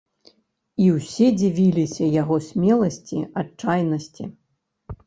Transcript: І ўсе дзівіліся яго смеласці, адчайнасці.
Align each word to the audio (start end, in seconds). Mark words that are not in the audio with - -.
І 0.85 0.87
ўсе 0.95 1.27
дзівіліся 1.41 2.09
яго 2.21 2.35
смеласці, 2.49 3.17
адчайнасці. 3.45 4.23